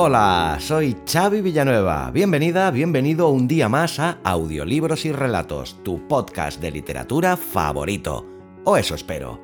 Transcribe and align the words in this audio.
Hola, 0.00 0.58
soy 0.60 0.96
Xavi 1.04 1.40
Villanueva. 1.40 2.12
Bienvenida, 2.12 2.70
bienvenido 2.70 3.30
un 3.30 3.48
día 3.48 3.68
más 3.68 3.98
a 3.98 4.20
Audiolibros 4.22 5.04
y 5.04 5.10
Relatos, 5.10 5.82
tu 5.82 6.06
podcast 6.06 6.60
de 6.60 6.70
literatura 6.70 7.36
favorito. 7.36 8.24
O 8.62 8.76
eso 8.76 8.94
espero. 8.94 9.40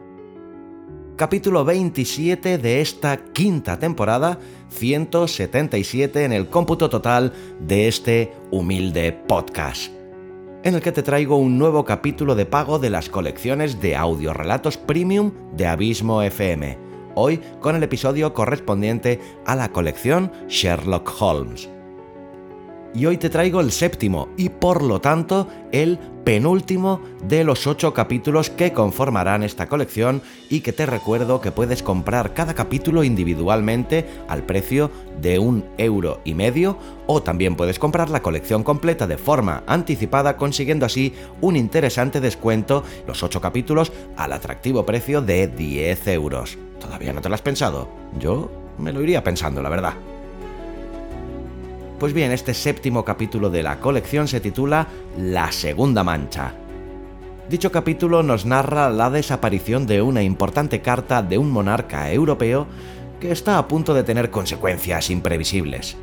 Capítulo 1.17 1.65
27 1.65 2.59
de 2.59 2.81
esta 2.81 3.17
quinta 3.17 3.81
temporada, 3.81 4.39
177 4.69 6.25
en 6.25 6.33
el 6.33 6.49
cómputo 6.49 6.89
total 6.89 7.33
de 7.59 7.89
este 7.89 8.33
humilde 8.53 9.11
podcast 9.11 9.93
en 10.63 10.75
el 10.75 10.81
que 10.81 10.93
te 10.93 11.03
traigo 11.03 11.37
un 11.37 11.59
nuevo 11.59 11.85
capítulo 11.85 12.35
de 12.35 12.47
pago 12.47 12.79
de 12.79 12.89
las 12.89 13.11
colecciones 13.11 13.83
de 13.83 13.97
audiorelatos 13.97 14.79
premium 14.79 15.33
de 15.55 15.67
Abismo 15.67 16.23
FM 16.23 16.84
hoy 17.15 17.41
con 17.61 17.77
el 17.77 17.83
episodio 17.83 18.35
correspondiente 18.35 19.21
a 19.47 19.57
la 19.57 19.71
colección 19.71 20.33
Sherlock 20.49 21.11
Holmes. 21.21 21.74
Y 22.95 23.07
hoy 23.07 23.17
te 23.17 23.29
traigo 23.29 23.61
el 23.61 23.73
séptimo 23.73 24.29
y 24.37 24.51
por 24.51 24.83
lo 24.83 25.01
tanto 25.01 25.49
el 25.73 25.99
penúltimo 26.23 27.01
de 27.27 27.43
los 27.43 27.67
ocho 27.67 27.93
capítulos 27.93 28.51
que 28.51 28.73
conformarán 28.73 29.43
esta 29.43 29.67
colección 29.67 30.23
y 30.49 30.61
que 30.61 30.73
te 30.73 30.87
recuerdo 30.87 31.41
que 31.41 31.51
puedes 31.51 31.83
comprar 31.83 32.35
cada 32.35 32.55
capítulo 32.55 33.03
individualmente 33.03 34.07
al 34.29 34.45
precio 34.45 34.93
de 35.21 35.41
un 35.41 35.65
euro 35.77 36.21
y 36.25 36.35
medio 36.35 36.79
o 37.07 37.21
también 37.21 37.57
puedes 37.57 37.81
comprar 37.81 38.11
la 38.11 38.23
colección 38.23 38.63
completa 38.63 39.09
de 39.09 39.19
forma 39.19 39.65
anticipada 39.67 40.37
consiguiendo 40.37 40.87
así 40.87 41.15
un 41.41 41.57
interesante 41.57 42.21
descuento 42.21 42.85
los 43.09 43.25
ocho 43.25 43.41
capítulos 43.41 43.93
al 44.17 44.33
atractivo 44.33 44.87
precio 44.87 45.21
de 45.21 45.49
10 45.49 46.07
euros. 46.09 46.57
¿Todavía 46.81 47.13
no 47.13 47.21
te 47.21 47.29
lo 47.29 47.35
has 47.35 47.43
pensado? 47.43 47.89
Yo 48.21 48.51
me 48.79 48.93
lo 48.93 49.03
iría 49.03 49.25
pensando, 49.25 49.63
la 49.63 49.69
verdad. 49.69 49.95
Pues 51.99 52.13
bien, 52.13 52.33
este 52.33 52.55
séptimo 52.55 53.05
capítulo 53.05 53.51
de 53.51 53.63
la 53.63 53.79
colección 53.79 54.27
se 54.27 54.41
titula 54.41 54.89
La 55.17 55.53
Segunda 55.53 56.03
Mancha. 56.03 56.53
Dicho 57.49 57.71
capítulo 57.71 58.25
nos 58.25 58.45
narra 58.45 58.91
la 58.91 59.11
desaparición 59.11 59.87
de 59.87 60.03
una 60.03 60.23
importante 60.23 60.81
carta 60.81 61.23
de 61.23 61.39
un 61.39 61.53
monarca 61.53 62.11
europeo 62.11 62.67
que 63.21 63.31
está 63.31 63.59
a 63.59 63.69
punto 63.69 63.95
de 63.95 64.03
tener 64.03 64.31
consecuencias 64.31 65.09
imprevisibles. 65.09 65.97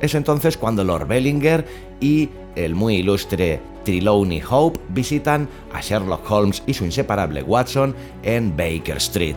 Es 0.00 0.16
entonces 0.16 0.58
cuando 0.58 0.82
Lord 0.82 1.06
Bellinger 1.06 1.64
y 2.00 2.28
el 2.56 2.74
muy 2.74 2.96
ilustre 2.96 3.60
Trelawney 3.84 4.42
Hope 4.50 4.80
visitan 4.88 5.48
a 5.72 5.80
Sherlock 5.80 6.28
Holmes 6.28 6.64
y 6.66 6.74
su 6.74 6.84
inseparable 6.84 7.44
Watson 7.44 7.94
en 8.24 8.56
Baker 8.56 8.96
Street. 8.96 9.36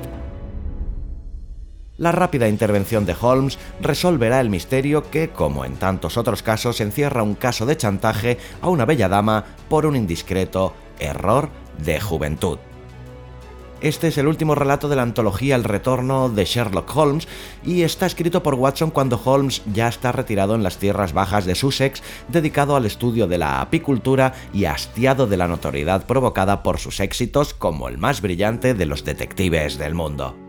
La 1.97 2.11
rápida 2.11 2.49
intervención 2.49 3.05
de 3.05 3.15
Holmes 3.19 3.57
resolverá 3.81 4.41
el 4.41 4.49
misterio 4.49 5.09
que, 5.09 5.29
como 5.29 5.63
en 5.63 5.75
tantos 5.75 6.17
otros 6.17 6.43
casos, 6.43 6.81
encierra 6.81 7.23
un 7.23 7.35
caso 7.35 7.65
de 7.65 7.77
chantaje 7.77 8.37
a 8.61 8.67
una 8.67 8.85
bella 8.85 9.07
dama 9.07 9.45
por 9.69 9.85
un 9.85 9.95
indiscreto 9.95 10.73
error 10.99 11.49
de 11.83 12.01
juventud. 12.01 12.59
Este 13.81 14.07
es 14.07 14.17
el 14.17 14.27
último 14.27 14.55
relato 14.55 14.89
de 14.89 14.95
la 14.95 15.03
antología 15.03 15.55
El 15.55 15.63
retorno 15.63 16.29
de 16.29 16.45
Sherlock 16.45 16.95
Holmes 16.95 17.27
y 17.63 17.83
está 17.83 18.05
escrito 18.05 18.41
por 18.41 18.55
Watson 18.55 18.89
cuando 18.89 19.21
Holmes 19.23 19.61
ya 19.73 19.87
está 19.87 20.11
retirado 20.11 20.55
en 20.55 20.63
las 20.63 20.77
tierras 20.77 21.13
bajas 21.13 21.45
de 21.45 21.55
Sussex, 21.55 22.01
dedicado 22.27 22.75
al 22.75 22.85
estudio 22.85 23.27
de 23.27 23.37
la 23.37 23.61
apicultura 23.61 24.33
y 24.53 24.65
hastiado 24.65 25.27
de 25.27 25.37
la 25.37 25.47
notoriedad 25.47 26.05
provocada 26.05 26.63
por 26.63 26.79
sus 26.79 26.99
éxitos 26.99 27.53
como 27.53 27.87
el 27.87 27.97
más 27.97 28.21
brillante 28.21 28.73
de 28.73 28.85
los 28.85 29.03
detectives 29.03 29.77
del 29.77 29.93
mundo. 29.93 30.44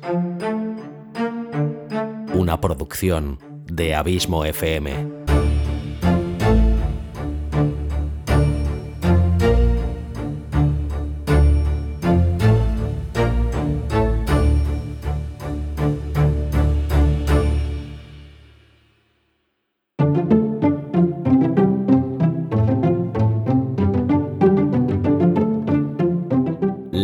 Una 2.34 2.60
producción 2.60 3.38
de 3.66 3.94
Abismo 3.94 4.44
FM. 4.44 5.19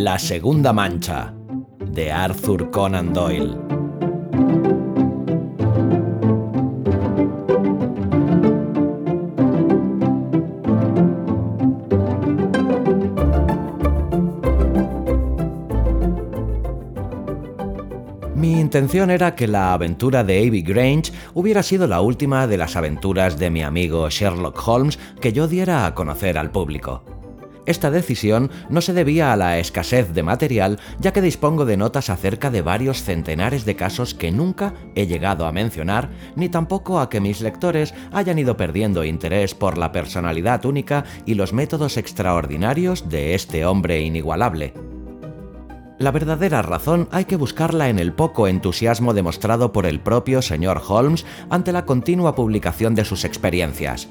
La 0.07 0.17
Segunda 0.17 0.71
Mancha, 0.71 1.33
de 1.85 2.09
Arthur 2.13 2.71
Conan 2.71 3.11
Doyle. 3.11 3.57
Mi 18.33 18.61
intención 18.61 19.11
era 19.11 19.35
que 19.35 19.45
la 19.45 19.73
aventura 19.73 20.23
de 20.23 20.37
Abbey 20.47 20.61
Grange 20.61 21.11
hubiera 21.33 21.61
sido 21.61 21.85
la 21.85 21.99
última 21.99 22.47
de 22.47 22.55
las 22.55 22.77
aventuras 22.77 23.37
de 23.37 23.49
mi 23.49 23.61
amigo 23.61 24.09
Sherlock 24.09 24.65
Holmes 24.65 24.97
que 25.19 25.33
yo 25.33 25.49
diera 25.49 25.85
a 25.85 25.93
conocer 25.93 26.37
al 26.37 26.49
público. 26.49 27.16
Esta 27.67 27.91
decisión 27.91 28.49
no 28.69 28.79
se 28.79 28.93
debía 28.93 29.33
a 29.33 29.35
la 29.35 29.59
escasez 29.59 30.13
de 30.13 30.23
material, 30.23 30.79
ya 30.99 31.11
que 31.11 31.21
dispongo 31.21 31.65
de 31.65 31.75
notas 31.75 32.09
acerca 32.09 32.49
de 32.49 32.61
varios 32.61 33.03
centenares 33.03 33.65
de 33.65 33.75
casos 33.75 34.13
que 34.13 34.31
nunca 34.31 34.73
he 34.95 35.05
llegado 35.05 35.45
a 35.45 35.51
mencionar, 35.51 36.09
ni 36.37 36.47
tampoco 36.47 37.01
a 37.01 37.09
que 37.09 37.19
mis 37.19 37.41
lectores 37.41 37.93
hayan 38.13 38.39
ido 38.39 38.55
perdiendo 38.55 39.03
interés 39.03 39.53
por 39.53 39.77
la 39.77 39.91
personalidad 39.91 40.65
única 40.65 41.03
y 41.25 41.35
los 41.35 41.51
métodos 41.51 41.97
extraordinarios 41.97 43.09
de 43.09 43.35
este 43.35 43.65
hombre 43.65 43.99
inigualable. 43.99 44.73
La 45.99 46.11
verdadera 46.11 46.61
razón 46.61 47.09
hay 47.11 47.25
que 47.25 47.35
buscarla 47.35 47.89
en 47.89 47.99
el 47.99 48.13
poco 48.13 48.47
entusiasmo 48.47 49.13
demostrado 49.13 49.73
por 49.73 49.85
el 49.85 49.99
propio 49.99 50.41
señor 50.41 50.81
Holmes 50.87 51.25
ante 51.49 51.73
la 51.73 51.85
continua 51.85 52.33
publicación 52.33 52.95
de 52.95 53.03
sus 53.03 53.25
experiencias. 53.25 54.07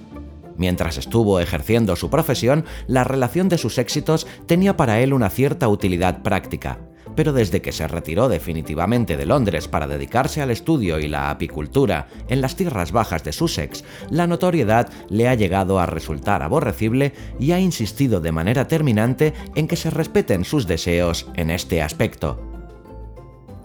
Mientras 0.57 0.99
estuvo 0.99 1.41
ejerciendo 1.41 1.97
su 1.97 2.11
profesión, 2.11 2.65
la 2.87 3.05
relación 3.05 3.49
de 3.49 3.59
sus 3.59 3.79
éxitos 3.79 4.27
tenía 4.47 4.77
para 4.77 5.01
él 5.01 5.13
una 5.13 5.31
cierta 5.31 5.69
utilidad 5.69 6.23
práctica. 6.23 6.79
pero 7.15 7.33
desde 7.33 7.63
que 7.63 7.73
se 7.73 7.89
retiró 7.89 8.29
definitivamente 8.29 9.17
de 9.17 9.25
Londres 9.25 9.69
para 9.69 9.87
dedicarse 9.87 10.43
al 10.43 10.51
estudio 10.51 10.99
y 10.99 11.09
la 11.09 11.31
apicultura 11.31 12.09
en 12.29 12.43
las 12.43 12.57
tierras 12.57 12.93
bajas 12.93 13.25
de 13.25 13.33
Sussex, 13.33 13.85
la 14.11 14.27
notoriedad 14.27 14.91
le 15.09 15.27
ha 15.29 15.35
llegado 15.35 15.79
a 15.79 15.87
resultar 15.87 16.43
aborrecible 16.43 17.15
y 17.41 17.53
ha 17.53 17.59
insistido 17.59 18.21
de 18.21 18.33
manera 18.33 18.69
terminante 18.69 19.33
en 19.55 19.67
que 19.67 19.77
se 19.77 19.89
respeten 19.89 20.45
sus 20.45 20.67
deseos 20.67 21.27
en 21.37 21.51
este 21.51 21.81
aspecto 21.81 22.56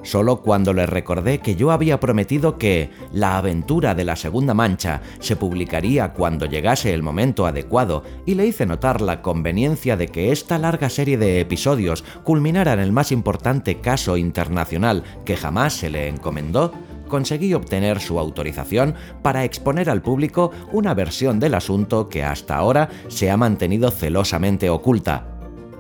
solo 0.04 0.42
cuando 0.42 0.74
le 0.74 0.86
recordé 0.86 1.40
que 1.40 1.56
yo 1.56 1.72
había 1.72 2.00
prometido 2.00 2.58
que 2.58 2.90
La 3.12 3.38
aventura 3.38 3.96
de 3.96 4.06
la 4.06 4.16
Segunda 4.16 4.54
Mancha 4.54 5.02
se 5.20 5.36
publicaría 5.36 6.14
cuando 6.14 6.46
llegase 6.46 6.94
el 6.94 7.04
momento 7.04 7.46
adecuado 7.46 8.04
y 8.26 8.36
le 8.36 8.46
hice 8.46 8.66
notar 8.66 9.02
la 9.02 9.22
conveniencia 9.22 9.98
de 9.98 10.08
que 10.08 10.32
esta 10.32 10.58
larga 10.58 10.90
serie 10.90 11.18
de 11.18 11.40
episodios 11.40 12.04
culminara 12.24 12.74
en 12.74 12.80
el 12.80 12.92
más 12.92 13.12
importante 13.12 13.80
caso 13.82 14.18
internacional 14.18 15.04
que 15.26 15.38
jamás 15.38 15.74
se 15.74 15.90
le 15.90 16.08
encomendó, 16.08 16.72
conseguí 17.08 17.54
obtener 17.54 18.00
su 18.00 18.20
autorización 18.20 18.96
para 19.22 19.44
exponer 19.44 19.90
al 19.90 20.02
público 20.02 20.52
una 20.72 20.94
versión 20.94 21.40
del 21.40 21.56
asunto 21.56 22.08
que 22.08 22.24
hasta 22.24 22.56
ahora 22.56 22.90
se 23.10 23.30
ha 23.30 23.38
mantenido 23.38 23.92
celosamente 23.92 24.70
oculta 24.70 25.31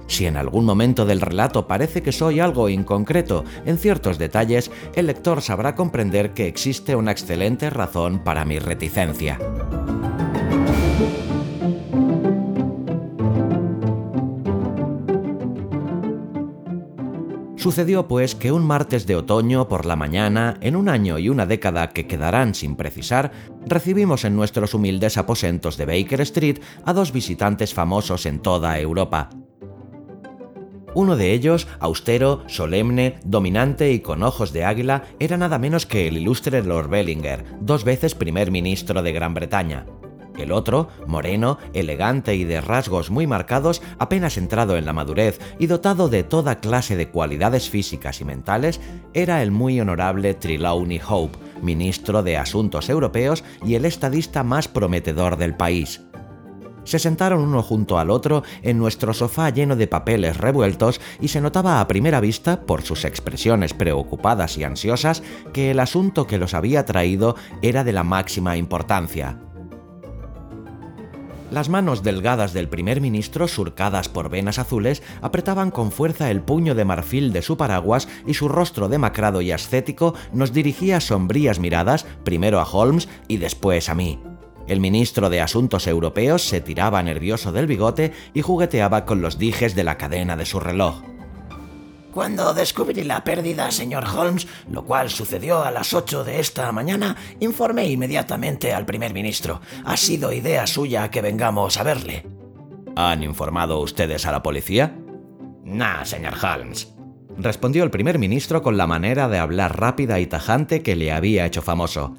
si 0.07 0.25
en 0.25 0.37
algún 0.37 0.65
momento 0.65 1.05
del 1.05 1.21
relato 1.21 1.67
parece 1.67 2.01
que 2.01 2.11
soy 2.11 2.39
algo 2.39 2.69
inconcreto 2.69 3.43
en 3.65 3.77
ciertos 3.77 4.17
detalles, 4.17 4.71
el 4.95 5.07
lector 5.07 5.41
sabrá 5.41 5.75
comprender 5.75 6.33
que 6.33 6.47
existe 6.47 6.95
una 6.95 7.11
excelente 7.11 7.69
razón 7.69 8.23
para 8.23 8.45
mi 8.45 8.59
reticencia. 8.59 9.39
Sucedió 17.61 18.07
pues 18.07 18.33
que 18.33 18.51
un 18.51 18.65
martes 18.65 19.05
de 19.05 19.15
otoño 19.15 19.67
por 19.67 19.85
la 19.85 19.95
mañana, 19.95 20.57
en 20.61 20.75
un 20.75 20.89
año 20.89 21.19
y 21.19 21.29
una 21.29 21.45
década 21.45 21.89
que 21.91 22.07
quedarán 22.07 22.55
sin 22.55 22.75
precisar, 22.75 23.31
recibimos 23.67 24.25
en 24.25 24.35
nuestros 24.35 24.73
humildes 24.73 25.15
aposentos 25.15 25.77
de 25.77 25.85
Baker 25.85 26.21
Street 26.21 26.57
a 26.85 26.93
dos 26.93 27.11
visitantes 27.11 27.75
famosos 27.75 28.25
en 28.25 28.39
toda 28.39 28.79
Europa, 28.79 29.29
uno 30.93 31.15
de 31.15 31.33
ellos, 31.33 31.67
austero, 31.79 32.43
solemne, 32.47 33.19
dominante 33.23 33.91
y 33.91 33.99
con 33.99 34.23
ojos 34.23 34.53
de 34.53 34.65
águila, 34.65 35.03
era 35.19 35.37
nada 35.37 35.57
menos 35.57 35.85
que 35.85 36.07
el 36.07 36.17
ilustre 36.17 36.63
Lord 36.63 36.89
Bellinger, 36.89 37.45
dos 37.61 37.83
veces 37.83 38.15
primer 38.15 38.51
ministro 38.51 39.01
de 39.01 39.13
Gran 39.13 39.33
Bretaña. 39.33 39.85
El 40.37 40.51
otro, 40.51 40.87
moreno, 41.07 41.57
elegante 41.73 42.35
y 42.35 42.45
de 42.45 42.61
rasgos 42.61 43.11
muy 43.11 43.27
marcados, 43.27 43.81
apenas 43.99 44.37
entrado 44.37 44.77
en 44.77 44.85
la 44.85 44.93
madurez 44.93 45.39
y 45.59 45.67
dotado 45.67 46.09
de 46.09 46.23
toda 46.23 46.59
clase 46.59 46.95
de 46.95 47.09
cualidades 47.09 47.69
físicas 47.69 48.21
y 48.21 48.25
mentales, 48.25 48.79
era 49.13 49.43
el 49.43 49.51
muy 49.51 49.79
honorable 49.79 50.33
Trelawney 50.33 51.01
Hope, 51.07 51.37
ministro 51.61 52.23
de 52.23 52.37
Asuntos 52.37 52.89
Europeos 52.89 53.43
y 53.65 53.75
el 53.75 53.85
estadista 53.85 54.43
más 54.43 54.67
prometedor 54.67 55.37
del 55.37 55.55
país. 55.55 56.01
Se 56.83 56.99
sentaron 56.99 57.41
uno 57.41 57.61
junto 57.61 57.99
al 57.99 58.09
otro 58.09 58.43
en 58.61 58.77
nuestro 58.77 59.13
sofá 59.13 59.49
lleno 59.49 59.75
de 59.75 59.87
papeles 59.87 60.37
revueltos 60.37 60.99
y 61.19 61.27
se 61.27 61.41
notaba 61.41 61.79
a 61.79 61.87
primera 61.87 62.19
vista, 62.19 62.61
por 62.61 62.81
sus 62.81 63.05
expresiones 63.05 63.73
preocupadas 63.73 64.57
y 64.57 64.63
ansiosas, 64.63 65.23
que 65.53 65.71
el 65.71 65.79
asunto 65.79 66.27
que 66.27 66.37
los 66.37 66.53
había 66.53 66.85
traído 66.85 67.35
era 67.61 67.83
de 67.83 67.93
la 67.93 68.03
máxima 68.03 68.57
importancia. 68.57 69.37
Las 71.51 71.67
manos 71.67 72.01
delgadas 72.01 72.53
del 72.53 72.69
primer 72.69 73.01
ministro, 73.01 73.45
surcadas 73.45 74.07
por 74.07 74.29
venas 74.29 74.57
azules, 74.57 75.03
apretaban 75.21 75.69
con 75.69 75.91
fuerza 75.91 76.31
el 76.31 76.41
puño 76.41 76.75
de 76.75 76.85
marfil 76.85 77.33
de 77.33 77.41
su 77.41 77.57
paraguas 77.57 78.07
y 78.25 78.35
su 78.35 78.47
rostro 78.47 78.87
demacrado 78.87 79.41
y 79.41 79.51
ascético 79.51 80.15
nos 80.31 80.53
dirigía 80.53 81.01
sombrías 81.01 81.59
miradas, 81.59 82.05
primero 82.23 82.61
a 82.61 82.63
Holmes 82.63 83.09
y 83.27 83.35
después 83.35 83.89
a 83.89 83.95
mí. 83.95 84.30
El 84.71 84.79
ministro 84.79 85.29
de 85.29 85.41
Asuntos 85.41 85.85
Europeos 85.85 86.43
se 86.43 86.61
tiraba 86.61 87.03
nervioso 87.03 87.51
del 87.51 87.67
bigote 87.67 88.13
y 88.33 88.41
jugueteaba 88.41 89.03
con 89.03 89.21
los 89.21 89.37
dijes 89.37 89.75
de 89.75 89.83
la 89.83 89.97
cadena 89.97 90.37
de 90.37 90.45
su 90.45 90.61
reloj. 90.61 91.01
Cuando 92.13 92.53
descubrí 92.53 93.03
la 93.03 93.21
pérdida, 93.25 93.69
señor 93.69 94.05
Holmes, 94.05 94.47
lo 94.69 94.85
cual 94.85 95.09
sucedió 95.09 95.61
a 95.61 95.71
las 95.71 95.93
8 95.93 96.23
de 96.23 96.39
esta 96.39 96.71
mañana, 96.71 97.17
informé 97.41 97.87
inmediatamente 97.87 98.73
al 98.73 98.85
primer 98.85 99.13
ministro. 99.13 99.59
Ha 99.83 99.97
sido 99.97 100.31
idea 100.31 100.65
suya 100.65 101.11
que 101.11 101.21
vengamos 101.21 101.75
a 101.75 101.83
verle. 101.83 102.25
¿Han 102.95 103.23
informado 103.23 103.81
ustedes 103.81 104.25
a 104.25 104.31
la 104.31 104.41
policía? 104.41 104.97
No, 105.65 106.05
señor 106.05 106.35
Holmes. 106.41 106.93
Respondió 107.37 107.83
el 107.83 107.91
primer 107.91 108.19
ministro 108.19 108.61
con 108.61 108.77
la 108.77 108.87
manera 108.87 109.27
de 109.27 109.37
hablar 109.37 109.77
rápida 109.77 110.21
y 110.21 110.27
tajante 110.27 110.81
que 110.81 110.95
le 110.95 111.11
había 111.11 111.45
hecho 111.45 111.61
famoso. 111.61 112.15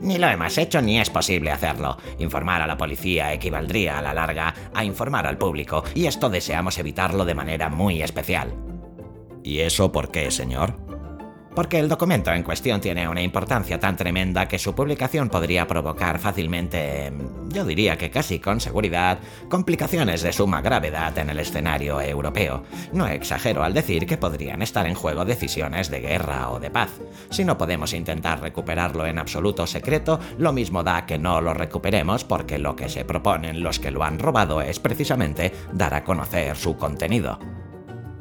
Ni 0.00 0.18
lo 0.18 0.28
hemos 0.28 0.56
hecho 0.58 0.80
ni 0.80 1.00
es 1.00 1.10
posible 1.10 1.50
hacerlo. 1.50 1.96
Informar 2.18 2.62
a 2.62 2.66
la 2.66 2.76
policía 2.76 3.32
equivaldría 3.32 3.98
a 3.98 4.02
la 4.02 4.14
larga 4.14 4.54
a 4.74 4.84
informar 4.84 5.26
al 5.26 5.38
público, 5.38 5.84
y 5.94 6.06
esto 6.06 6.30
deseamos 6.30 6.78
evitarlo 6.78 7.24
de 7.24 7.34
manera 7.34 7.68
muy 7.68 8.02
especial. 8.02 8.54
¿Y 9.42 9.60
eso 9.60 9.90
por 9.92 10.10
qué, 10.10 10.30
señor? 10.30 10.87
Porque 11.58 11.80
el 11.80 11.88
documento 11.88 12.32
en 12.32 12.44
cuestión 12.44 12.80
tiene 12.80 13.08
una 13.08 13.20
importancia 13.20 13.80
tan 13.80 13.96
tremenda 13.96 14.46
que 14.46 14.60
su 14.60 14.76
publicación 14.76 15.28
podría 15.28 15.66
provocar 15.66 16.20
fácilmente, 16.20 17.12
yo 17.48 17.64
diría 17.64 17.98
que 17.98 18.12
casi 18.12 18.38
con 18.38 18.60
seguridad, 18.60 19.18
complicaciones 19.48 20.22
de 20.22 20.32
suma 20.32 20.60
gravedad 20.60 21.18
en 21.18 21.30
el 21.30 21.40
escenario 21.40 22.00
europeo. 22.00 22.62
No 22.92 23.08
exagero 23.08 23.64
al 23.64 23.74
decir 23.74 24.06
que 24.06 24.16
podrían 24.16 24.62
estar 24.62 24.86
en 24.86 24.94
juego 24.94 25.24
decisiones 25.24 25.90
de 25.90 25.98
guerra 25.98 26.48
o 26.50 26.60
de 26.60 26.70
paz. 26.70 26.90
Si 27.30 27.44
no 27.44 27.58
podemos 27.58 27.92
intentar 27.92 28.40
recuperarlo 28.40 29.04
en 29.04 29.18
absoluto 29.18 29.66
secreto, 29.66 30.20
lo 30.38 30.52
mismo 30.52 30.84
da 30.84 31.06
que 31.06 31.18
no 31.18 31.40
lo 31.40 31.54
recuperemos 31.54 32.22
porque 32.22 32.58
lo 32.58 32.76
que 32.76 32.88
se 32.88 33.04
proponen 33.04 33.64
los 33.64 33.80
que 33.80 33.90
lo 33.90 34.04
han 34.04 34.20
robado 34.20 34.62
es 34.62 34.78
precisamente 34.78 35.52
dar 35.72 35.94
a 35.94 36.04
conocer 36.04 36.56
su 36.56 36.76
contenido. 36.76 37.57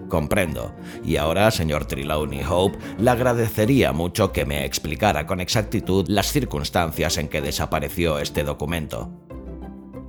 Comprendo. 0.07 0.75
Y 1.03 1.17
ahora, 1.17 1.51
señor 1.51 1.85
Trelawney 1.85 2.41
Hope, 2.47 2.77
le 2.97 3.09
agradecería 3.09 3.91
mucho 3.91 4.31
que 4.31 4.45
me 4.45 4.65
explicara 4.65 5.25
con 5.25 5.39
exactitud 5.39 6.05
las 6.07 6.31
circunstancias 6.31 7.17
en 7.17 7.27
que 7.27 7.41
desapareció 7.41 8.19
este 8.19 8.43
documento. 8.43 9.26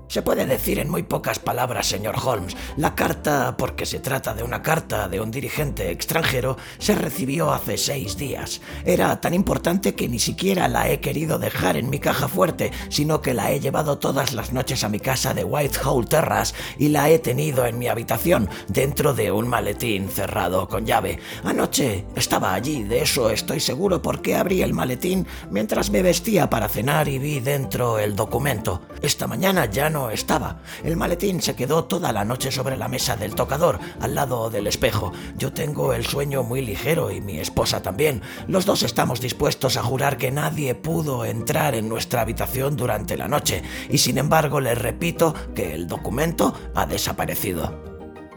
Se 0.09 0.23
puede 0.23 0.47
decir 0.47 0.79
en 0.79 0.89
muy 0.89 1.03
pocas 1.03 1.39
palabras, 1.39 1.87
señor 1.87 2.17
Holmes. 2.25 2.57
La 2.79 2.95
carta, 2.95 3.57
porque 3.59 3.85
se 3.85 4.01
trata 4.01 4.33
de 4.33 4.43
una 4.43 4.63
carta 4.63 5.07
de 5.07 5.21
un 5.21 5.31
dirigente 5.31 5.91
extranjero, 5.91 6.57
se 6.79 6.95
recibió 6.95 7.53
hace 7.53 7.77
seis 7.77 8.17
días. 8.17 8.63
Era 8.87 9.21
tan 9.21 9.35
importante 9.35 9.95
que 9.95 10.09
ni 10.09 10.19
siquiera 10.19 10.67
la 10.67 10.89
he 10.89 11.01
querido 11.01 11.39
dejar 11.39 11.77
en 11.77 11.91
mi 11.91 11.99
caja 11.99 12.27
fuerte, 12.27 12.73
sino 12.89 13.21
que 13.21 13.35
la 13.35 13.53
he 13.53 13.61
llevado 13.61 13.99
todas 13.99 14.33
las 14.33 14.51
noches 14.51 14.83
a 14.83 14.89
mi 14.89 14.99
casa 14.99 15.35
de 15.35 15.45
Whitehall 15.45 16.09
Terrace 16.09 16.55
y 16.79 16.89
la 16.89 17.11
he 17.11 17.19
tenido 17.19 17.67
en 17.67 17.79
mi 17.79 17.89
habitación, 17.89 18.49
dentro 18.69 19.13
de 19.13 19.31
un 19.31 19.47
maletín 19.47 20.09
cerrado 20.09 20.69
con 20.69 20.87
llave. 20.87 21.19
Anoche 21.45 22.07
estaba 22.17 22.55
allí, 22.55 22.83
de 22.85 23.03
eso 23.03 23.29
estoy 23.29 23.61
seguro, 23.61 24.01
porque 24.01 24.37
abrí 24.37 24.63
el 24.63 24.73
maletín 24.73 25.27
mientras 25.51 25.91
me 25.91 26.01
vestía 26.01 26.49
para 26.49 26.71
cenar 26.71 27.09
y 27.09 27.19
vi 27.19 27.41
dentro 27.41 27.99
el 27.99 28.17
documento. 28.17 28.81
Esta 29.03 29.27
mañana 29.27 29.67
ya 29.67 29.91
no 29.91 29.98
estaba. 30.11 30.61
El 30.85 30.97
maletín 30.97 31.43
se 31.43 31.57
quedó 31.57 31.85
toda 31.85 32.13
la 32.13 32.25
noche 32.25 32.51
sobre 32.51 32.77
la 32.77 32.89
mesa 32.89 33.17
del 33.17 33.35
tocador, 33.35 33.79
al 34.01 34.15
lado 34.15 34.51
del 34.51 34.67
espejo. 34.67 35.13
Yo 35.37 35.53
tengo 35.53 35.93
el 35.93 36.07
sueño 36.07 36.43
muy 36.43 36.63
ligero 36.63 37.11
y 37.11 37.21
mi 37.21 37.39
esposa 37.39 37.83
también. 37.83 38.23
Los 38.47 38.65
dos 38.67 38.83
estamos 38.83 39.21
dispuestos 39.21 39.77
a 39.77 39.83
jurar 39.83 40.17
que 40.17 40.31
nadie 40.31 40.75
pudo 40.75 41.25
entrar 41.25 41.75
en 41.75 41.89
nuestra 41.89 42.23
habitación 42.23 42.77
durante 42.77 43.17
la 43.17 43.29
noche, 43.29 43.63
y 43.91 43.99
sin 43.99 44.19
embargo 44.19 44.61
les 44.61 44.79
repito 44.79 45.35
que 45.55 45.75
el 45.75 45.87
documento 45.87 46.55
ha 46.75 46.87
desaparecido. 46.87 47.83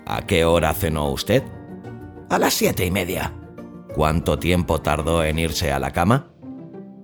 ¿A 0.05 0.23
qué 0.25 0.45
hora 0.45 0.73
cenó 0.73 1.09
usted? 1.09 1.43
A 2.29 2.39
las 2.39 2.53
siete 2.53 2.85
y 2.85 2.91
media. 2.91 3.33
¿Cuánto 3.93 4.39
tiempo 4.39 4.81
tardó 4.81 5.23
en 5.23 5.37
irse 5.37 5.71
a 5.71 5.79
la 5.79 5.91
cama? 5.91 6.30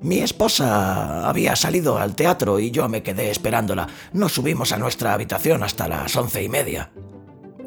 Mi 0.01 0.19
esposa 0.19 1.27
había 1.27 1.55
salido 1.55 1.97
al 1.97 2.15
teatro 2.15 2.59
y 2.59 2.71
yo 2.71 2.87
me 2.87 3.01
quedé 3.01 3.31
esperándola. 3.31 3.87
No 4.13 4.29
subimos 4.29 4.71
a 4.71 4.77
nuestra 4.77 5.13
habitación 5.13 5.63
hasta 5.63 5.87
las 5.87 6.15
once 6.15 6.43
y 6.43 6.49
media. 6.49 6.91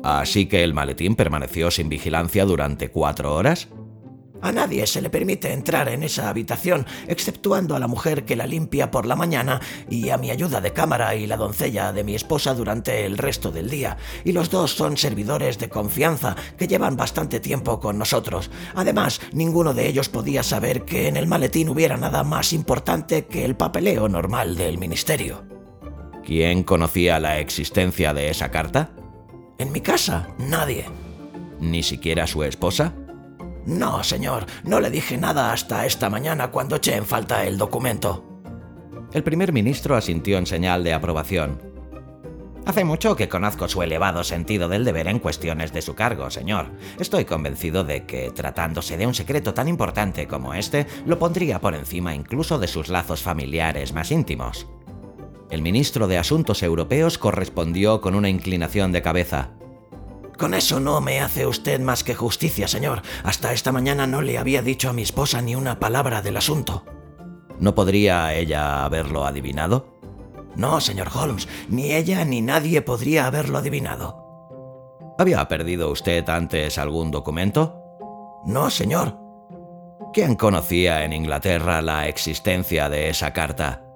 ¿Así 0.03 0.47
que 0.47 0.65
el 0.65 0.73
maletín 0.73 1.17
permaneció 1.17 1.71
sin 1.71 1.89
vigilancia 1.89 2.45
durante 2.45 2.91
cuatro 2.91 3.35
horas? 3.35 3.69
A 4.43 4.53
nadie 4.53 4.87
se 4.87 5.03
le 5.03 5.11
permite 5.11 5.53
entrar 5.53 5.89
en 5.89 6.03
esa 6.03 6.29
habitación, 6.29 6.87
exceptuando 7.07 7.77
a 7.77 7.79
la 7.79 7.89
mujer 7.89 8.25
que 8.25 8.37
la 8.37 8.47
limpia 8.47 8.91
por 8.91 9.07
la 9.07 9.17
mañana 9.17 9.61
y 9.89 10.11
a 10.11 10.17
mi 10.17 10.31
ayuda 10.31 10.61
de 10.61 10.73
cámara 10.73 11.15
y 11.15 11.27
la 11.27 11.37
doncella 11.37 11.93
de 11.93 12.05
mi 12.05 12.15
esposa 12.15 12.55
durante 12.55 13.05
el 13.05 13.19
resto 13.19 13.51
del 13.51 13.69
día. 13.69 13.97
Y 14.25 14.33
los 14.33 14.51
dos 14.51 14.73
son 14.73 14.97
servidores 14.97 15.59
de 15.59 15.69
confianza 15.69 16.37
que 16.57 16.69
llevan 16.69 16.97
bastante 16.97 17.41
tiempo 17.41 17.81
con 17.81 17.99
nosotros. 17.99 18.51
Además, 18.75 19.21
ninguno 19.33 19.75
de 19.75 19.89
ellos 19.89 20.09
podía 20.09 20.43
saber 20.43 20.85
que 20.85 21.09
en 21.09 21.17
el 21.17 21.27
maletín 21.27 21.69
hubiera 21.69 21.97
nada 21.97 22.25
más 22.25 22.53
importante 22.53 23.27
que 23.27 23.45
el 23.45 23.57
papeleo 23.57 24.09
normal 24.09 24.57
del 24.57 24.79
ministerio. 24.79 25.45
¿Quién 26.25 26.63
conocía 26.63 27.19
la 27.19 27.41
existencia 27.41 28.15
de 28.15 28.31
esa 28.31 28.51
carta? 28.51 28.93
En 29.59 29.73
mi 29.73 29.81
casa, 29.81 30.29
nadie. 30.39 30.87
¿Ni 31.59 31.83
siquiera 31.83 32.27
su 32.27 32.43
esposa? 32.45 32.95
No, 33.67 34.03
señor, 34.03 34.47
no 34.65 34.81
le 34.81 34.91
dije 34.91 35.17
nada 35.17 35.53
hasta 35.53 35.87
esta 35.87 36.09
mañana 36.11 36.51
cuando 36.51 36.77
eché 36.77 36.97
en 36.97 37.05
falta 37.05 37.45
el 37.45 37.59
documento. 37.59 38.25
El 39.13 39.23
primer 39.23 39.53
ministro 39.53 39.97
asintió 39.97 40.39
en 40.39 40.47
señal 40.47 40.85
de 40.85 40.93
aprobación. 40.93 41.71
Hace 42.67 42.85
mucho 42.85 43.17
que 43.17 43.29
conozco 43.29 43.69
su 43.69 43.83
elevado 43.83 44.23
sentido 44.23 44.69
del 44.69 44.85
deber 44.85 45.09
en 45.09 45.19
cuestiones 45.19 45.73
de 45.73 45.83
su 45.83 45.95
cargo, 45.95 46.31
señor. 46.31 46.67
Estoy 46.99 47.25
convencido 47.25 47.85
de 47.85 48.05
que, 48.05 48.31
tratándose 48.31 48.97
de 48.97 49.07
un 49.07 49.15
secreto 49.15 49.55
tan 49.55 49.67
importante 49.67 50.29
como 50.29 50.55
este, 50.55 50.87
lo 51.07 51.19
pondría 51.19 51.61
por 51.61 51.75
encima 51.75 52.15
incluso 52.15 52.59
de 52.59 52.69
sus 52.69 52.89
lazos 52.89 53.23
familiares 53.23 53.93
más 53.93 54.13
íntimos. 54.13 54.69
El 55.51 55.63
ministro 55.63 56.07
de 56.07 56.19
Asuntos 56.19 56.63
Europeos 56.63 57.19
correspondió 57.19 58.01
con 58.01 58.15
una 58.15 58.29
inclinación 58.29 58.93
de 58.93 59.03
cabeza. 59.03 59.51
Con 60.41 60.55
eso 60.55 60.81
no 60.81 61.03
me 61.03 61.21
hace 61.21 61.47
usted 61.47 61.81
más 61.81 62.03
que 62.03 62.15
justicia, 62.15 62.67
señor. 62.67 63.03
Hasta 63.25 63.53
esta 63.53 63.73
mañana 63.73 64.07
no 64.07 64.23
le 64.23 64.39
había 64.39 64.63
dicho 64.63 64.89
a 64.89 64.95
mi 64.95 65.03
esposa 65.03 65.43
ni 65.43 65.55
una 65.55 65.79
palabra 65.79 66.23
del 66.23 66.39
asunto. 66.39 66.83
¿No 67.59 67.75
podría 67.75 68.33
ella 68.33 68.87
haberlo 68.87 69.27
adivinado? 69.27 69.99
No, 70.57 70.81
señor 70.81 71.09
Holmes, 71.15 71.47
ni 71.69 71.93
ella 71.93 72.25
ni 72.25 72.41
nadie 72.41 72.81
podría 72.81 73.27
haberlo 73.27 73.59
adivinado. 73.59 74.17
¿Había 75.19 75.47
perdido 75.47 75.91
usted 75.91 76.27
antes 76.31 76.79
algún 76.79 77.11
documento? 77.11 77.77
No, 78.47 78.71
señor. 78.71 79.19
¿Quién 80.15 80.37
conocía 80.37 81.05
en 81.05 81.13
Inglaterra 81.13 81.83
la 81.83 82.09
existencia 82.09 82.89
de 82.89 83.11
esa 83.11 83.35
carta? 83.35 83.90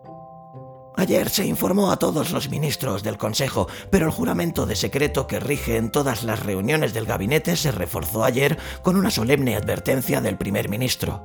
Ayer 0.97 1.29
se 1.29 1.45
informó 1.45 1.91
a 1.91 1.97
todos 1.97 2.31
los 2.31 2.49
ministros 2.51 3.03
del 3.03 3.19
Consejo, 3.19 3.67
pero 3.91 4.07
el 4.07 4.13
juramento 4.13 4.65
de 4.65 4.77
secreto 4.77 5.27
que 5.27 5.41
rige 5.41 5.77
en 5.77 5.91
todas 5.91 6.23
las 6.23 6.41
reuniones 6.41 6.95
del 6.95 7.05
gabinete 7.05 7.57
se 7.57 7.73
reforzó 7.73 8.25
ayer 8.25 8.59
con 8.83 8.97
una 8.97 9.11
solemne 9.11 9.57
advertencia 9.57 10.21
del 10.21 10.37
primer 10.37 10.69
ministro. 10.69 11.25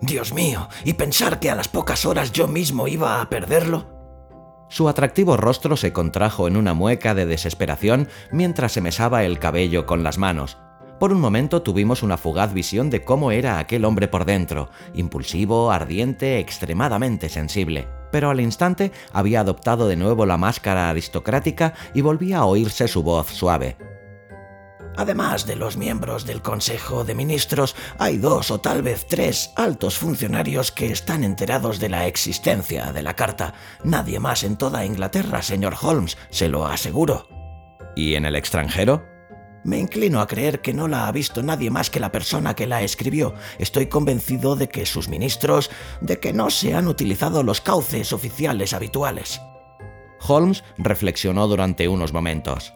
Dios 0.00 0.32
mío, 0.32 0.68
¿y 0.84 0.94
pensar 0.94 1.38
que 1.38 1.50
a 1.50 1.54
las 1.54 1.68
pocas 1.68 2.06
horas 2.06 2.32
yo 2.32 2.48
mismo 2.48 2.88
iba 2.88 3.20
a 3.20 3.28
perderlo? 3.28 4.00
Su 4.70 4.88
atractivo 4.88 5.36
rostro 5.36 5.76
se 5.76 5.92
contrajo 5.92 6.48
en 6.48 6.56
una 6.56 6.72
mueca 6.72 7.14
de 7.14 7.26
desesperación 7.26 8.08
mientras 8.32 8.72
se 8.72 8.80
mesaba 8.80 9.24
el 9.24 9.38
cabello 9.38 9.84
con 9.84 10.02
las 10.02 10.16
manos. 10.16 10.56
Por 10.98 11.12
un 11.12 11.20
momento 11.20 11.60
tuvimos 11.62 12.02
una 12.02 12.16
fugaz 12.16 12.54
visión 12.54 12.88
de 12.88 13.04
cómo 13.04 13.32
era 13.32 13.58
aquel 13.58 13.84
hombre 13.84 14.08
por 14.08 14.24
dentro, 14.24 14.70
impulsivo, 14.94 15.72
ardiente, 15.72 16.38
extremadamente 16.38 17.28
sensible. 17.28 17.99
Pero 18.10 18.30
al 18.30 18.40
instante 18.40 18.92
había 19.12 19.40
adoptado 19.40 19.88
de 19.88 19.96
nuevo 19.96 20.26
la 20.26 20.36
máscara 20.36 20.88
aristocrática 20.90 21.74
y 21.94 22.00
volvía 22.00 22.38
a 22.38 22.44
oírse 22.44 22.88
su 22.88 23.02
voz 23.02 23.28
suave. 23.28 23.76
Además 24.96 25.46
de 25.46 25.56
los 25.56 25.76
miembros 25.76 26.26
del 26.26 26.42
Consejo 26.42 27.04
de 27.04 27.14
Ministros, 27.14 27.76
hay 27.98 28.18
dos 28.18 28.50
o 28.50 28.60
tal 28.60 28.82
vez 28.82 29.06
tres 29.06 29.52
altos 29.56 29.96
funcionarios 29.96 30.72
que 30.72 30.90
están 30.90 31.24
enterados 31.24 31.78
de 31.78 31.88
la 31.88 32.06
existencia 32.06 32.92
de 32.92 33.02
la 33.02 33.14
carta. 33.14 33.54
Nadie 33.84 34.20
más 34.20 34.42
en 34.42 34.56
toda 34.56 34.84
Inglaterra, 34.84 35.42
señor 35.42 35.74
Holmes, 35.80 36.18
se 36.30 36.48
lo 36.48 36.66
aseguro. 36.66 37.28
¿Y 37.96 38.14
en 38.14 38.26
el 38.26 38.36
extranjero? 38.36 39.04
Me 39.64 39.78
inclino 39.78 40.20
a 40.20 40.26
creer 40.26 40.60
que 40.60 40.72
no 40.72 40.88
la 40.88 41.06
ha 41.06 41.12
visto 41.12 41.42
nadie 41.42 41.70
más 41.70 41.90
que 41.90 42.00
la 42.00 42.12
persona 42.12 42.54
que 42.54 42.66
la 42.66 42.82
escribió. 42.82 43.34
Estoy 43.58 43.86
convencido 43.86 44.56
de 44.56 44.68
que 44.68 44.86
sus 44.86 45.08
ministros, 45.08 45.70
de 46.00 46.18
que 46.18 46.32
no 46.32 46.50
se 46.50 46.74
han 46.74 46.88
utilizado 46.88 47.42
los 47.42 47.60
cauces 47.60 48.12
oficiales 48.12 48.72
habituales. 48.72 49.40
Holmes 50.26 50.64
reflexionó 50.78 51.46
durante 51.46 51.88
unos 51.88 52.12
momentos. 52.12 52.72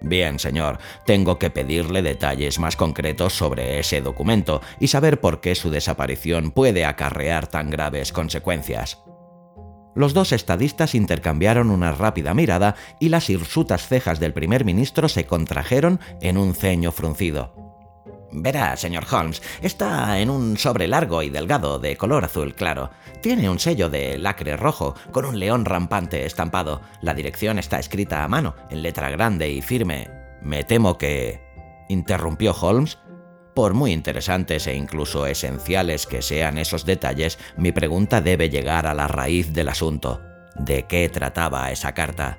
Bien, 0.00 0.38
señor, 0.38 0.78
tengo 1.04 1.38
que 1.38 1.50
pedirle 1.50 2.02
detalles 2.02 2.58
más 2.58 2.76
concretos 2.76 3.32
sobre 3.32 3.78
ese 3.78 4.00
documento 4.00 4.60
y 4.78 4.88
saber 4.88 5.20
por 5.20 5.40
qué 5.40 5.54
su 5.54 5.70
desaparición 5.70 6.50
puede 6.50 6.84
acarrear 6.84 7.46
tan 7.46 7.70
graves 7.70 8.12
consecuencias. 8.12 8.98
Los 9.96 10.12
dos 10.12 10.32
estadistas 10.32 10.94
intercambiaron 10.94 11.70
una 11.70 11.90
rápida 11.90 12.34
mirada 12.34 12.76
y 13.00 13.08
las 13.08 13.30
hirsutas 13.30 13.88
cejas 13.88 14.20
del 14.20 14.34
primer 14.34 14.66
ministro 14.66 15.08
se 15.08 15.24
contrajeron 15.24 16.00
en 16.20 16.36
un 16.36 16.54
ceño 16.54 16.92
fruncido. 16.92 17.54
Verá, 18.30 18.76
señor 18.76 19.06
Holmes, 19.10 19.40
está 19.62 20.20
en 20.20 20.28
un 20.28 20.58
sobre 20.58 20.86
largo 20.86 21.22
y 21.22 21.30
delgado 21.30 21.78
de 21.78 21.96
color 21.96 22.26
azul 22.26 22.54
claro. 22.54 22.90
Tiene 23.22 23.48
un 23.48 23.58
sello 23.58 23.88
de 23.88 24.18
lacre 24.18 24.58
rojo 24.58 24.94
con 25.12 25.24
un 25.24 25.38
león 25.38 25.64
rampante 25.64 26.26
estampado. 26.26 26.82
La 27.00 27.14
dirección 27.14 27.58
está 27.58 27.78
escrita 27.78 28.22
a 28.22 28.28
mano, 28.28 28.54
en 28.68 28.82
letra 28.82 29.08
grande 29.08 29.48
y 29.48 29.62
firme. 29.62 30.10
Me 30.42 30.62
temo 30.64 30.98
que... 30.98 31.40
interrumpió 31.88 32.52
Holmes. 32.52 32.98
Por 33.56 33.72
muy 33.72 33.92
interesantes 33.92 34.66
e 34.66 34.74
incluso 34.74 35.24
esenciales 35.26 36.06
que 36.06 36.20
sean 36.20 36.58
esos 36.58 36.84
detalles, 36.84 37.38
mi 37.56 37.72
pregunta 37.72 38.20
debe 38.20 38.50
llegar 38.50 38.86
a 38.86 38.92
la 38.92 39.08
raíz 39.08 39.54
del 39.54 39.70
asunto. 39.70 40.20
¿De 40.56 40.82
qué 40.82 41.08
trataba 41.08 41.70
esa 41.70 41.94
carta? 41.94 42.38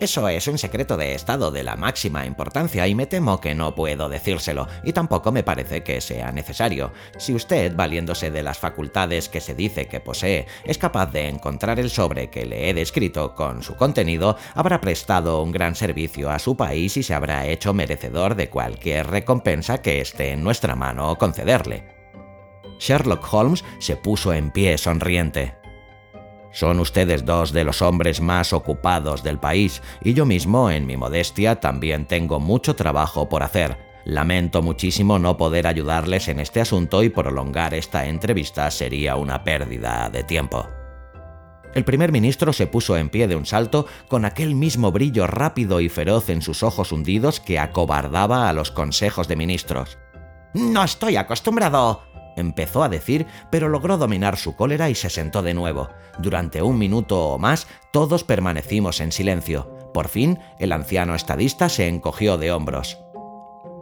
Eso 0.00 0.28
es 0.28 0.48
un 0.48 0.58
secreto 0.58 0.96
de 0.96 1.14
Estado 1.14 1.52
de 1.52 1.62
la 1.62 1.76
máxima 1.76 2.26
importancia 2.26 2.86
y 2.88 2.96
me 2.96 3.06
temo 3.06 3.40
que 3.40 3.54
no 3.54 3.76
puedo 3.76 4.08
decírselo, 4.08 4.66
y 4.82 4.92
tampoco 4.92 5.30
me 5.30 5.44
parece 5.44 5.84
que 5.84 6.00
sea 6.00 6.32
necesario. 6.32 6.92
Si 7.16 7.32
usted, 7.32 7.74
valiéndose 7.74 8.32
de 8.32 8.42
las 8.42 8.58
facultades 8.58 9.28
que 9.28 9.40
se 9.40 9.54
dice 9.54 9.86
que 9.86 10.00
posee, 10.00 10.46
es 10.64 10.78
capaz 10.78 11.12
de 11.12 11.28
encontrar 11.28 11.78
el 11.78 11.90
sobre 11.90 12.28
que 12.28 12.44
le 12.44 12.68
he 12.68 12.74
descrito 12.74 13.36
con 13.36 13.62
su 13.62 13.76
contenido, 13.76 14.36
habrá 14.54 14.80
prestado 14.80 15.40
un 15.40 15.52
gran 15.52 15.76
servicio 15.76 16.28
a 16.28 16.40
su 16.40 16.56
país 16.56 16.96
y 16.96 17.04
se 17.04 17.14
habrá 17.14 17.46
hecho 17.46 17.72
merecedor 17.72 18.34
de 18.34 18.50
cualquier 18.50 19.06
recompensa 19.06 19.80
que 19.80 20.00
esté 20.00 20.32
en 20.32 20.42
nuestra 20.42 20.74
mano 20.74 21.16
concederle. 21.16 21.84
Sherlock 22.80 23.32
Holmes 23.32 23.64
se 23.78 23.96
puso 23.96 24.32
en 24.32 24.50
pie 24.50 24.76
sonriente. 24.76 25.63
Son 26.54 26.78
ustedes 26.78 27.24
dos 27.24 27.52
de 27.52 27.64
los 27.64 27.82
hombres 27.82 28.20
más 28.20 28.52
ocupados 28.52 29.24
del 29.24 29.40
país 29.40 29.82
y 30.04 30.14
yo 30.14 30.24
mismo, 30.24 30.70
en 30.70 30.86
mi 30.86 30.96
modestia, 30.96 31.56
también 31.56 32.06
tengo 32.06 32.38
mucho 32.38 32.76
trabajo 32.76 33.28
por 33.28 33.42
hacer. 33.42 33.76
Lamento 34.04 34.62
muchísimo 34.62 35.18
no 35.18 35.36
poder 35.36 35.66
ayudarles 35.66 36.28
en 36.28 36.38
este 36.38 36.60
asunto 36.60 37.02
y 37.02 37.08
prolongar 37.08 37.74
esta 37.74 38.06
entrevista 38.06 38.70
sería 38.70 39.16
una 39.16 39.42
pérdida 39.42 40.08
de 40.10 40.22
tiempo. 40.22 40.68
El 41.74 41.84
primer 41.84 42.12
ministro 42.12 42.52
se 42.52 42.68
puso 42.68 42.96
en 42.96 43.08
pie 43.08 43.26
de 43.26 43.34
un 43.34 43.46
salto 43.46 43.86
con 44.06 44.24
aquel 44.24 44.54
mismo 44.54 44.92
brillo 44.92 45.26
rápido 45.26 45.80
y 45.80 45.88
feroz 45.88 46.28
en 46.28 46.40
sus 46.40 46.62
ojos 46.62 46.92
hundidos 46.92 47.40
que 47.40 47.58
acobardaba 47.58 48.48
a 48.48 48.52
los 48.52 48.70
consejos 48.70 49.26
de 49.26 49.34
ministros. 49.34 49.98
No 50.52 50.84
estoy 50.84 51.16
acostumbrado, 51.16 52.02
empezó 52.36 52.82
a 52.82 52.88
decir, 52.88 53.26
pero 53.50 53.68
logró 53.68 53.96
dominar 53.96 54.36
su 54.36 54.56
cólera 54.56 54.90
y 54.90 54.94
se 54.94 55.10
sentó 55.10 55.42
de 55.42 55.54
nuevo. 55.54 55.90
Durante 56.18 56.62
un 56.62 56.78
minuto 56.78 57.28
o 57.28 57.38
más, 57.38 57.66
todos 57.92 58.24
permanecimos 58.24 59.00
en 59.00 59.12
silencio. 59.12 59.70
Por 59.92 60.08
fin, 60.08 60.38
el 60.58 60.72
anciano 60.72 61.14
estadista 61.14 61.68
se 61.68 61.88
encogió 61.88 62.36
de 62.36 62.52
hombros. 62.52 62.98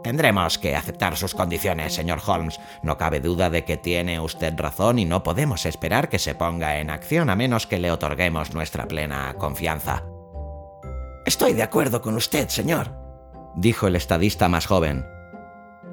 Tendremos 0.03 0.57
que 0.59 0.75
aceptar 0.75 1.15
sus 1.15 1.33
condiciones, 1.33 1.93
señor 1.93 2.19
Holmes. 2.25 2.59
No 2.83 2.97
cabe 2.97 3.21
duda 3.21 3.49
de 3.49 3.63
que 3.63 3.77
tiene 3.77 4.19
usted 4.19 4.53
razón 4.57 4.99
y 4.99 5.05
no 5.05 5.23
podemos 5.23 5.65
esperar 5.65 6.09
que 6.09 6.19
se 6.19 6.35
ponga 6.35 6.79
en 6.79 6.89
acción 6.89 7.29
a 7.29 7.35
menos 7.35 7.67
que 7.67 7.79
le 7.79 7.89
otorguemos 7.89 8.53
nuestra 8.53 8.85
plena 8.85 9.33
confianza. 9.37 10.03
Estoy 11.25 11.53
de 11.53 11.63
acuerdo 11.63 12.01
con 12.01 12.15
usted, 12.15 12.49
señor, 12.49 12.91
dijo 13.55 13.87
el 13.87 13.95
estadista 13.95 14.49
más 14.49 14.65
joven. 14.65 15.12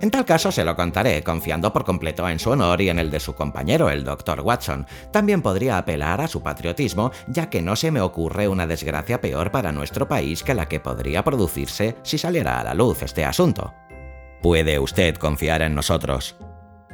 En 0.01 0.11
tal 0.11 0.25
caso 0.25 0.51
se 0.51 0.65
lo 0.65 0.77
contaré, 0.77 1.23
confiando 1.23 1.75
por 1.75 1.85
completo 1.85 2.27
en 2.27 2.39
su 2.39 2.51
honor 2.51 2.81
y 2.81 2.89
en 2.89 2.99
el 2.99 3.11
de 3.11 3.21
su 3.21 3.35
compañero, 3.35 3.91
el 3.91 4.03
Dr. 4.03 4.41
Watson. 4.41 4.87
También 5.13 5.43
podría 5.43 5.77
apelar 5.77 6.23
a 6.23 6.29
su 6.29 6.43
patriotismo, 6.43 7.13
ya 7.29 7.51
que 7.51 7.61
no 7.61 7.77
se 7.77 7.91
me 7.91 8.01
ocurre 8.01 8.49
una 8.49 8.67
desgracia 8.67 9.21
peor 9.21 9.51
para 9.51 9.73
nuestro 9.73 10.09
país 10.09 10.43
que 10.43 10.55
la 10.55 10.67
que 10.67 10.81
podría 10.81 11.23
producirse 11.23 11.97
si 12.03 12.17
saliera 12.17 12.59
a 12.59 12.65
la 12.65 12.73
luz 12.73 13.03
este 13.03 13.27
asunto. 13.27 13.75
Puede 14.43 14.79
usted 14.79 15.17
confiar 15.17 15.61
en 15.61 15.75
nosotros. 15.75 16.35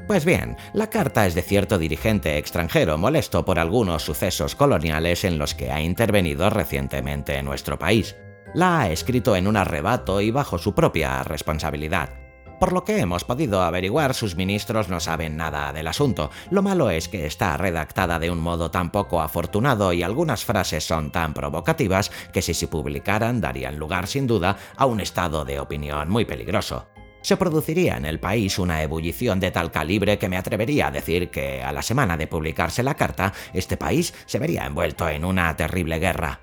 Pues 0.09 0.25
bien, 0.25 0.57
la 0.73 0.91
carta 0.91 1.27
es 1.27 1.37
de 1.37 1.43
cierto 1.43 1.79
dirigente 1.79 2.39
extranjero 2.39 2.99
molesto 2.99 3.45
por 3.45 3.61
algunos 3.61 4.03
sucesos 4.03 4.57
coloniales 4.57 5.23
en 5.23 5.39
los 5.39 5.55
que 5.55 5.71
ha 5.71 5.81
intervenido 5.81 6.51
recientemente 6.51 7.37
en 7.37 7.45
nuestro 7.45 7.79
país. 7.79 8.17
La 8.53 8.81
ha 8.81 8.91
escrito 8.91 9.37
en 9.37 9.47
un 9.47 9.57
arrebato 9.57 10.21
y 10.21 10.33
bajo 10.33 10.59
su 10.59 10.75
propia 10.75 11.23
responsabilidad. 11.23 12.26
Por 12.59 12.73
lo 12.73 12.85
que 12.85 12.99
hemos 13.01 13.25
podido 13.25 13.63
averiguar, 13.63 14.15
sus 14.15 14.35
ministros 14.35 14.89
no 14.89 14.99
saben 14.99 15.37
nada 15.37 15.75
del 15.75 15.89
asunto. 15.89 16.31
Lo 16.51 16.63
malo 16.63 16.89
es 16.89 17.09
que 17.09 17.27
está 17.27 17.57
redactada 17.59 18.19
de 18.19 18.31
un 18.31 18.41
modo 18.41 18.71
tan 18.71 18.91
poco 18.91 19.21
afortunado 19.21 19.93
y 19.93 20.03
algunas 20.03 20.45
frases 20.45 20.85
son 20.85 21.11
tan 21.11 21.35
provocativas 21.35 22.11
que 22.33 22.41
si 22.41 22.55
se 22.55 22.69
publicaran 22.69 23.43
darían 23.43 23.79
lugar 23.79 24.07
sin 24.07 24.27
duda 24.27 24.57
a 24.75 24.87
un 24.87 25.01
estado 25.01 25.45
de 25.45 25.61
opinión 25.61 26.09
muy 26.09 26.25
peligroso. 26.25 26.87
Se 27.21 27.37
produciría 27.37 27.97
en 27.97 28.07
el 28.07 28.21
país 28.21 28.59
una 28.59 28.83
ebullición 28.83 29.39
de 29.39 29.51
tal 29.51 29.71
calibre 29.71 30.17
que 30.17 30.29
me 30.29 30.39
atrevería 30.39 30.87
a 30.87 30.93
decir 30.93 31.29
que 31.29 31.63
a 31.63 31.73
la 31.73 31.83
semana 31.83 32.17
de 32.17 32.29
publicarse 32.29 32.83
la 32.83 32.95
carta, 32.95 33.35
este 33.53 33.77
país 33.77 34.15
se 34.25 34.39
vería 34.39 34.65
envuelto 34.65 35.09
en 35.09 35.25
una 35.25 35.55
terrible 35.57 35.99
guerra. 35.99 36.41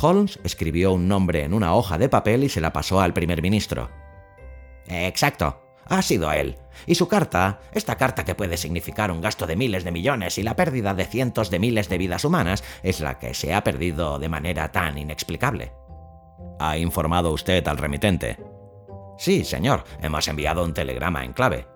Holmes 0.00 0.40
escribió 0.42 0.92
un 0.92 1.06
nombre 1.06 1.44
en 1.44 1.54
una 1.54 1.74
hoja 1.74 1.98
de 1.98 2.08
papel 2.08 2.44
y 2.44 2.48
se 2.48 2.60
la 2.60 2.72
pasó 2.72 3.00
al 3.00 3.12
primer 3.12 3.42
ministro. 3.42 4.07
Exacto. 4.88 5.62
Ha 5.86 6.02
sido 6.02 6.30
él. 6.32 6.56
Y 6.86 6.94
su 6.94 7.08
carta, 7.08 7.60
esta 7.72 7.96
carta 7.96 8.24
que 8.24 8.34
puede 8.34 8.56
significar 8.56 9.10
un 9.10 9.20
gasto 9.20 9.46
de 9.46 9.56
miles 9.56 9.84
de 9.84 9.90
millones 9.90 10.38
y 10.38 10.42
la 10.42 10.56
pérdida 10.56 10.94
de 10.94 11.06
cientos 11.06 11.50
de 11.50 11.58
miles 11.58 11.88
de 11.88 11.98
vidas 11.98 12.24
humanas, 12.24 12.62
es 12.82 13.00
la 13.00 13.18
que 13.18 13.34
se 13.34 13.54
ha 13.54 13.64
perdido 13.64 14.18
de 14.18 14.28
manera 14.28 14.70
tan 14.70 14.98
inexplicable. 14.98 15.72
¿Ha 16.60 16.76
informado 16.76 17.32
usted 17.32 17.66
al 17.68 17.78
remitente? 17.78 18.38
Sí, 19.16 19.44
señor. 19.44 19.84
Hemos 20.00 20.28
enviado 20.28 20.64
un 20.64 20.74
telegrama 20.74 21.24
en 21.24 21.32
clave. 21.32 21.66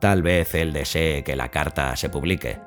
Tal 0.00 0.22
vez 0.22 0.54
él 0.54 0.72
desee 0.72 1.24
que 1.24 1.36
la 1.36 1.50
carta 1.50 1.96
se 1.96 2.10
publique. 2.10 2.60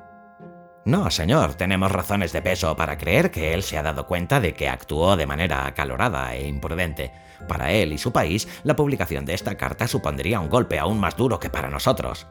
No, 0.86 1.10
señor, 1.10 1.54
tenemos 1.54 1.92
razones 1.92 2.32
de 2.32 2.40
peso 2.40 2.74
para 2.74 2.96
creer 2.96 3.30
que 3.30 3.52
él 3.52 3.62
se 3.62 3.76
ha 3.76 3.82
dado 3.82 4.06
cuenta 4.06 4.40
de 4.40 4.54
que 4.54 4.68
actuó 4.68 5.16
de 5.16 5.26
manera 5.26 5.66
acalorada 5.66 6.34
e 6.34 6.48
imprudente. 6.48 7.12
Para 7.46 7.70
él 7.70 7.92
y 7.92 7.98
su 7.98 8.12
país, 8.12 8.48
la 8.64 8.76
publicación 8.76 9.26
de 9.26 9.34
esta 9.34 9.56
carta 9.56 9.86
supondría 9.86 10.40
un 10.40 10.48
golpe 10.48 10.78
aún 10.78 10.98
más 10.98 11.16
duro 11.16 11.38
que 11.38 11.50
para 11.50 11.68
nosotros. 11.68 12.26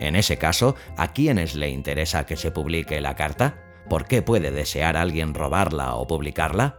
En 0.00 0.16
ese 0.16 0.38
caso, 0.38 0.74
¿a 0.96 1.12
quiénes 1.12 1.54
le 1.54 1.68
interesa 1.68 2.24
que 2.24 2.36
se 2.36 2.50
publique 2.50 3.00
la 3.00 3.14
carta? 3.14 3.56
¿Por 3.90 4.06
qué 4.06 4.22
puede 4.22 4.50
desear 4.50 4.96
alguien 4.96 5.34
robarla 5.34 5.94
o 5.94 6.06
publicarla? 6.06 6.78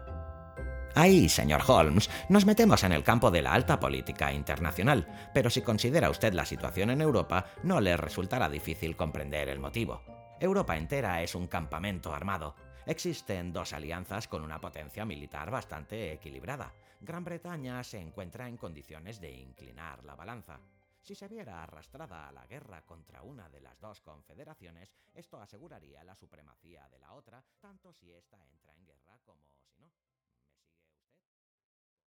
Ahí, 0.96 1.30
señor 1.30 1.62
Holmes, 1.68 2.10
nos 2.28 2.48
metemos 2.48 2.84
en 2.84 2.92
el 2.92 3.04
campo 3.04 3.30
de 3.30 3.44
la 3.44 3.54
alta 3.54 3.80
política 3.80 4.34
internacional, 4.34 5.08
pero 5.32 5.52
si 5.52 5.62
considera 5.62 6.10
usted 6.10 6.34
la 6.34 6.46
situación 6.46 6.90
en 6.90 7.02
Europa, 7.02 7.46
no 7.62 7.80
le 7.82 7.96
resultará 7.98 8.50
difícil 8.50 8.96
comprender 8.96 9.48
el 9.48 9.60
motivo. 9.60 10.17
Europa 10.40 10.78
entera 10.78 11.24
es 11.24 11.34
un 11.34 11.48
campamento 11.48 12.14
armado. 12.14 12.56
Existen 12.86 13.52
dos 13.52 13.74
alianzas 13.74 14.28
con 14.28 14.44
una 14.44 14.62
potencia 14.62 15.04
militar 15.04 15.50
bastante 15.50 16.14
equilibrada. 16.14 16.72
Gran 17.02 17.24
Bretaña 17.24 17.84
se 17.84 18.00
encuentra 18.00 18.48
en 18.48 18.56
condiciones 18.56 19.20
de 19.20 19.32
inclinar 19.32 20.04
la 20.04 20.16
balanza. 20.16 20.60
Si 21.02 21.16
se 21.16 21.28
viera 21.28 21.64
arrastrada 21.64 22.28
a 22.28 22.32
la 22.32 22.46
guerra 22.46 22.84
contra 22.86 23.24
una 23.24 23.50
de 23.50 23.62
las 23.62 23.80
dos 23.80 24.00
confederaciones, 24.02 24.94
esto 25.16 25.42
aseguraría 25.42 26.04
la 26.04 26.16
supremacía 26.16 26.88
de 26.90 27.00
la 27.00 27.14
otra, 27.14 27.44
tanto 27.60 27.92
si 27.92 28.14
ésta 28.14 28.38
entra 28.48 28.74
en 28.76 28.86
guerra 28.86 29.18
como. 29.24 29.57